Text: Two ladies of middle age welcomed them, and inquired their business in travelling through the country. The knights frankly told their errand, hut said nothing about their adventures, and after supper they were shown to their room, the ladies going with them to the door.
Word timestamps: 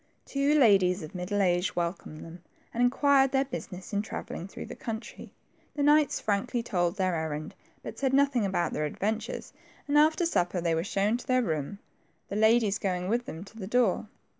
Two 0.25 0.57
ladies 0.57 1.03
of 1.03 1.13
middle 1.13 1.43
age 1.43 1.75
welcomed 1.75 2.25
them, 2.25 2.41
and 2.73 2.81
inquired 2.81 3.31
their 3.31 3.45
business 3.45 3.93
in 3.93 4.01
travelling 4.01 4.47
through 4.47 4.65
the 4.65 4.75
country. 4.75 5.31
The 5.75 5.83
knights 5.83 6.19
frankly 6.19 6.63
told 6.63 6.95
their 6.97 7.13
errand, 7.13 7.53
hut 7.85 7.99
said 7.99 8.11
nothing 8.11 8.43
about 8.43 8.73
their 8.73 8.85
adventures, 8.87 9.53
and 9.87 9.99
after 9.99 10.25
supper 10.25 10.59
they 10.59 10.73
were 10.73 10.83
shown 10.83 11.17
to 11.17 11.27
their 11.27 11.43
room, 11.43 11.77
the 12.29 12.35
ladies 12.35 12.79
going 12.79 13.09
with 13.09 13.25
them 13.27 13.43
to 13.43 13.55
the 13.59 13.67
door. 13.67 14.07